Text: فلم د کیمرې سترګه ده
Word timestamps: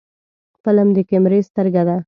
فلم 0.63 0.87
د 0.95 0.97
کیمرې 1.09 1.39
سترګه 1.49 1.83
ده 1.87 1.95